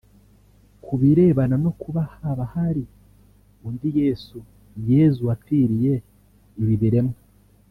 [0.85, 2.83] Kubirebana no kuba haba hari
[3.67, 5.93] undi Yesu/Yezu wapfiriye
[6.61, 7.17] ibi biremwa